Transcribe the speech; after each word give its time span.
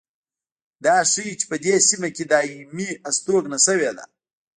دا 0.85 0.95
ښيي 1.11 1.31
چې 1.39 1.45
په 1.51 1.55
دې 1.65 1.75
سیمه 1.89 2.09
کې 2.15 2.23
دایمي 2.31 2.89
هستوګنه 3.05 3.57
شوې 3.65 3.91
ده 3.97 4.05